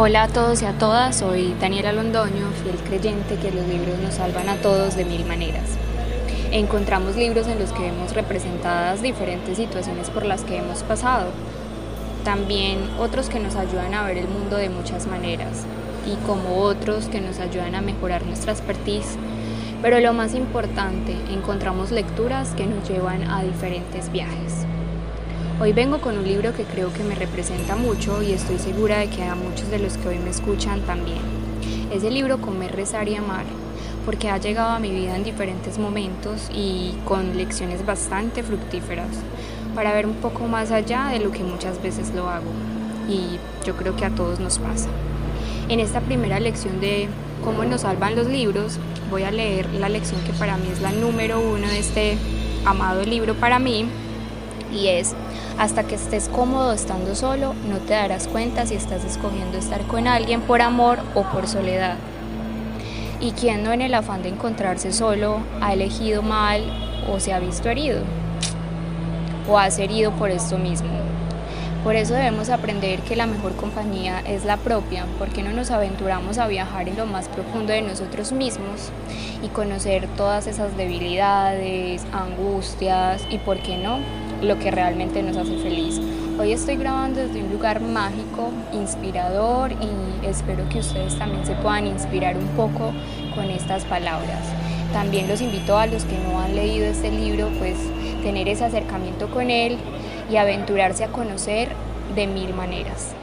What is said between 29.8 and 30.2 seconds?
los que hoy